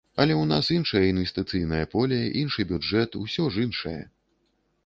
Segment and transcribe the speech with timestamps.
[0.23, 3.99] Але ў нас іншае інвестыцыйнае поле, іншы бюджэт, усё ж іншае!